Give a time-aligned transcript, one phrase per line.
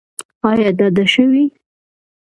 [0.49, 1.45] ایا ډاډه شوئ؟